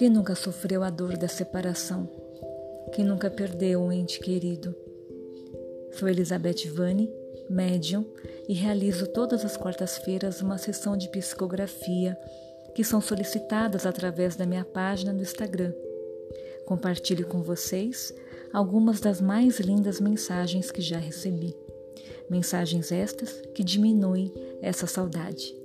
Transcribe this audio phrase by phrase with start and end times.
[0.00, 2.08] Quem nunca sofreu a dor da separação?
[2.94, 4.74] Quem nunca perdeu um ente querido?
[5.92, 7.12] Sou Elizabeth Vani,
[7.50, 8.06] médium,
[8.48, 12.16] e realizo todas as quartas-feiras uma sessão de psicografia
[12.74, 15.74] que são solicitadas através da minha página no Instagram.
[16.64, 18.10] Compartilho com vocês
[18.54, 21.54] algumas das mais lindas mensagens que já recebi.
[22.30, 25.59] Mensagens estas que diminuem essa saudade.